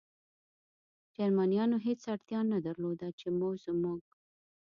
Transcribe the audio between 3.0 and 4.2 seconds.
چې زموږ.